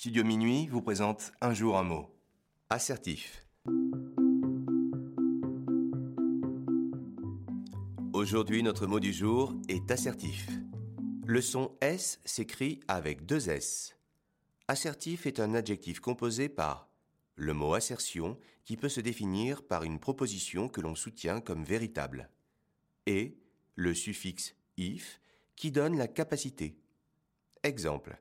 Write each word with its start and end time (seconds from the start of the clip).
Studio 0.00 0.24
Minuit 0.24 0.66
vous 0.68 0.80
présente 0.80 1.30
un 1.42 1.52
jour 1.52 1.76
un 1.76 1.82
mot. 1.82 2.08
Assertif. 2.70 3.46
Aujourd'hui, 8.14 8.62
notre 8.62 8.86
mot 8.86 8.98
du 8.98 9.12
jour 9.12 9.52
est 9.68 9.90
assertif. 9.90 10.48
Le 11.26 11.42
son 11.42 11.76
S 11.82 12.18
s'écrit 12.24 12.80
avec 12.88 13.26
deux 13.26 13.50
S. 13.50 13.94
Assertif 14.68 15.26
est 15.26 15.38
un 15.38 15.54
adjectif 15.54 16.00
composé 16.00 16.48
par 16.48 16.88
le 17.34 17.52
mot 17.52 17.74
assertion 17.74 18.38
qui 18.64 18.78
peut 18.78 18.88
se 18.88 19.02
définir 19.02 19.62
par 19.62 19.82
une 19.82 20.00
proposition 20.00 20.70
que 20.70 20.80
l'on 20.80 20.94
soutient 20.94 21.42
comme 21.42 21.62
véritable 21.62 22.30
et 23.04 23.36
le 23.74 23.92
suffixe 23.92 24.54
if 24.78 25.20
qui 25.56 25.70
donne 25.70 25.98
la 25.98 26.08
capacité. 26.08 26.78
Exemple. 27.64 28.18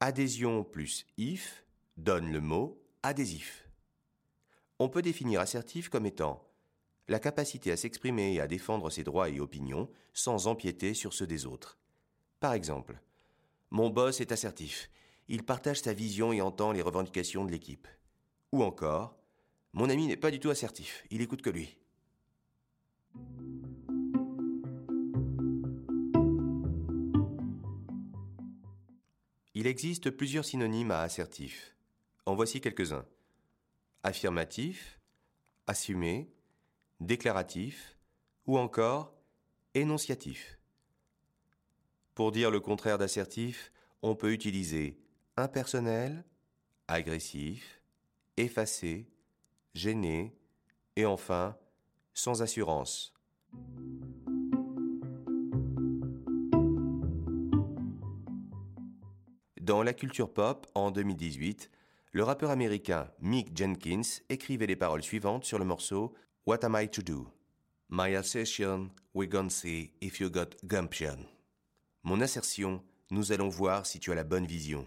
Adhésion 0.00 0.62
plus 0.62 1.06
if 1.16 1.64
donne 1.96 2.30
le 2.30 2.42
mot 2.42 2.78
adhésif. 3.02 3.66
On 4.78 4.90
peut 4.90 5.00
définir 5.00 5.40
assertif 5.40 5.88
comme 5.88 6.04
étant 6.04 6.46
la 7.08 7.18
capacité 7.18 7.72
à 7.72 7.78
s'exprimer 7.78 8.34
et 8.34 8.40
à 8.42 8.46
défendre 8.46 8.90
ses 8.90 9.04
droits 9.04 9.30
et 9.30 9.40
opinions 9.40 9.88
sans 10.12 10.48
empiéter 10.48 10.92
sur 10.92 11.14
ceux 11.14 11.26
des 11.26 11.46
autres. 11.46 11.78
Par 12.40 12.52
exemple, 12.52 13.00
mon 13.70 13.88
boss 13.88 14.20
est 14.20 14.32
assertif. 14.32 14.90
Il 15.28 15.44
partage 15.44 15.80
sa 15.80 15.94
vision 15.94 16.30
et 16.30 16.42
entend 16.42 16.72
les 16.72 16.82
revendications 16.82 17.46
de 17.46 17.50
l'équipe. 17.50 17.88
Ou 18.52 18.62
encore, 18.62 19.16
mon 19.72 19.88
ami 19.88 20.08
n'est 20.08 20.18
pas 20.18 20.30
du 20.30 20.40
tout 20.40 20.50
assertif. 20.50 21.06
Il 21.10 21.22
écoute 21.22 21.40
que 21.40 21.48
lui. 21.48 21.78
Il 29.58 29.66
existe 29.66 30.10
plusieurs 30.10 30.44
synonymes 30.44 30.90
à 30.90 31.00
assertif. 31.00 31.74
En 32.26 32.34
voici 32.34 32.60
quelques-uns. 32.60 33.06
Affirmatif, 34.02 35.00
assumé, 35.66 36.30
déclaratif 37.00 37.98
ou 38.46 38.58
encore 38.58 39.14
énonciatif. 39.72 40.58
Pour 42.14 42.32
dire 42.32 42.50
le 42.50 42.60
contraire 42.60 42.98
d'assertif, 42.98 43.72
on 44.02 44.14
peut 44.14 44.34
utiliser 44.34 45.00
impersonnel, 45.38 46.22
agressif, 46.86 47.80
effacé, 48.36 49.08
gêné 49.72 50.36
et 50.96 51.06
enfin 51.06 51.56
sans 52.12 52.42
assurance. 52.42 53.14
Dans 59.66 59.82
la 59.82 59.92
culture 59.92 60.32
pop, 60.32 60.68
en 60.76 60.92
2018, 60.92 61.72
le 62.12 62.22
rappeur 62.22 62.50
américain 62.50 63.10
Mick 63.18 63.48
Jenkins 63.58 64.20
écrivait 64.28 64.68
les 64.68 64.76
paroles 64.76 65.02
suivantes 65.02 65.44
sur 65.44 65.58
le 65.58 65.64
morceau 65.64 66.14
What 66.46 66.64
Am 66.64 66.78
I 66.80 66.88
to 66.88 67.02
Do? 67.02 67.26
My 67.88 68.14
assertion, 68.14 68.90
we're 69.12 69.28
gonna 69.28 69.50
see 69.50 69.90
if 70.00 70.20
you 70.20 70.30
got 70.30 70.50
gumption. 70.62 71.16
Mon 72.04 72.20
assertion, 72.20 72.80
nous 73.10 73.32
allons 73.32 73.48
voir 73.48 73.86
si 73.86 73.98
tu 73.98 74.12
as 74.12 74.14
la 74.14 74.22
bonne 74.22 74.46
vision. 74.46 74.86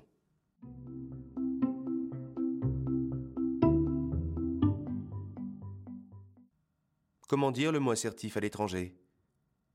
Comment 7.27 7.51
dire 7.51 7.73
le 7.73 7.81
mot 7.81 7.91
assertif 7.91 8.37
à 8.37 8.39
l'étranger? 8.39 8.95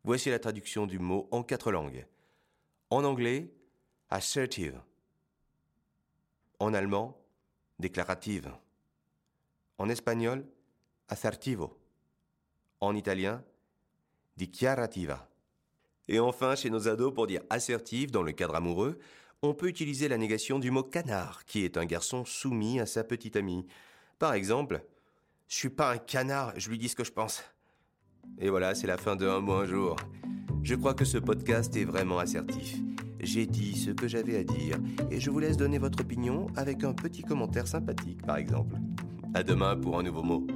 Voici 0.03 0.31
la 0.31 0.39
traduction 0.39 0.87
du 0.87 0.99
mot 0.99 1.29
en 1.31 1.43
quatre 1.43 1.73
langues. 1.73 2.07
En 2.89 3.05
anglais, 3.05 3.53
assertive. 4.09 4.81
En 6.65 6.73
allemand, 6.73 7.15
déclarative. 7.79 8.51
En 9.77 9.91
espagnol, 9.91 10.47
assertivo. 11.11 11.79
En 12.81 12.97
italien, 12.97 13.45
dichiarativa. 14.39 15.29
Et 16.09 16.19
enfin, 16.21 16.55
chez 16.55 16.71
nos 16.71 16.89
ados, 16.89 17.13
pour 17.13 17.27
dire 17.27 17.43
assertive 17.51 18.11
dans 18.11 18.23
le 18.23 18.33
cadre 18.33 18.55
amoureux, 18.55 18.99
on 19.43 19.53
peut 19.53 19.69
utiliser 19.69 20.09
la 20.09 20.17
négation 20.17 20.59
du 20.59 20.71
mot 20.71 20.83
canard, 20.83 21.45
qui 21.45 21.67
est 21.67 21.77
un 21.77 21.85
garçon 21.85 22.25
soumis 22.25 22.81
à 22.81 22.87
sa 22.87 23.05
petite 23.05 23.37
amie. 23.37 23.67
Par 24.19 24.33
exemple, 24.33 24.83
je 25.49 25.57
suis 25.57 25.69
pas 25.69 25.93
un 25.93 25.99
canard, 25.99 26.55
je 26.57 26.71
lui 26.71 26.79
dis 26.79 26.89
ce 26.89 26.97
que 26.97 27.05
je 27.05 27.13
pense. 27.13 27.45
Et 28.39 28.49
voilà, 28.49 28.75
c'est 28.75 28.87
la 28.87 28.97
fin 28.97 29.17
de 29.17 29.29
Un 29.29 29.41
mot 29.41 29.53
un 29.53 29.67
jour. 29.67 29.97
Je 30.63 30.75
crois 30.77 30.95
que 30.95 31.05
ce 31.05 31.19
podcast 31.19 31.77
est 31.77 31.85
vraiment 31.85 32.21
assertif. 32.21 32.79
J'ai 33.25 33.47
dit 33.47 33.75
ce 33.75 33.91
que 33.91 34.07
j'avais 34.07 34.37
à 34.37 34.45
dire 34.45 34.77
et 35.11 35.19
je 35.19 35.31
vous 35.31 35.39
laisse 35.39 35.57
donner 35.57 35.79
votre 35.79 36.01
opinion 36.03 36.47
avec 36.57 36.85
un 36.85 36.93
petit 36.93 37.23
commentaire 37.23 37.67
sympathique 37.67 38.21
par 38.27 38.37
exemple. 38.37 38.77
À 39.33 39.43
demain 39.43 39.77
pour 39.77 39.99
un 39.99 40.03
nouveau 40.03 40.23
mot. 40.23 40.47